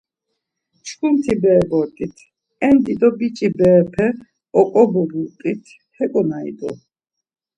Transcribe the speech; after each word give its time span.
Çkuti 0.85 1.33
bere 1.41 1.63
bort̆it, 1.69 2.15
en 2.67 2.75
dido 2.85 3.09
biç̌i 3.17 3.47
berepe 3.57 4.07
oǩobobut̆it, 4.59 5.63
heǩonari 5.95 6.53
t̆u. 6.59 6.69